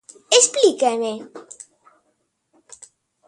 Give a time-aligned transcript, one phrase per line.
[0.37, 1.13] ¡Explíqueme!